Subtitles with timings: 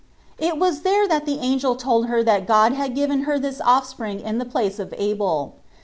[0.39, 4.19] It was there that the angel told her that God had given her this offspring
[4.19, 5.53] in the place of Abel.